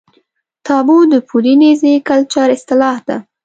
[0.65, 3.17] تابو د پولي نیزي کلچر اصطلاح ده.